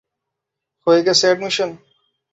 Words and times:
হয়ে 0.87 1.01
গেছে 1.07 1.23
এডমিশন? 1.27 1.69